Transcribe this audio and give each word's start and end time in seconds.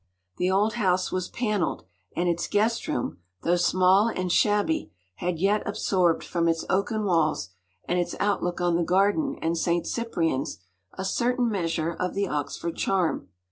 The 0.37 0.49
old 0.49 0.73
house 0.81 1.11
was 1.11 1.29
panelled, 1.29 1.83
and 2.15 2.27
its 2.27 2.47
guest 2.47 2.87
room, 2.87 3.19
though 3.43 3.55
small 3.55 4.07
and 4.07 4.31
shabby, 4.31 4.91
had 5.17 5.37
yet 5.37 5.61
absorbed 5.67 6.23
from 6.23 6.47
its 6.47 6.65
oaken 6.71 7.03
walls, 7.03 7.49
and 7.87 7.99
its 7.99 8.15
outlook 8.19 8.59
on 8.59 8.77
the 8.77 8.83
garden 8.83 9.37
and 9.43 9.55
St. 9.55 9.85
Cyprian’s, 9.85 10.57
a 10.93 11.05
certain 11.05 11.51
measure 11.51 11.93
of 11.93 12.15
the 12.15 12.27
Oxford 12.27 12.75
charm. 12.77 13.29